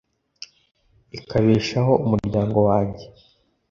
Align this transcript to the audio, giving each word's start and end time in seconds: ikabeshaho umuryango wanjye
ikabeshaho 1.17 1.93
umuryango 2.05 2.57
wanjye 2.67 3.05